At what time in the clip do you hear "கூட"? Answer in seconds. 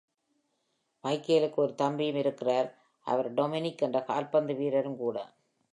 4.97-5.17